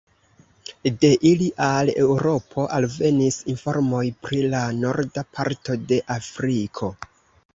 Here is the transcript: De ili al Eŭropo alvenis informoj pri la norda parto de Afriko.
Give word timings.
De 1.01 1.09
ili 1.31 1.49
al 1.65 1.89
Eŭropo 2.05 2.63
alvenis 2.79 3.37
informoj 3.53 4.01
pri 4.25 4.41
la 4.55 4.61
norda 4.79 5.25
parto 5.39 5.77
de 5.93 6.01
Afriko. 6.17 6.93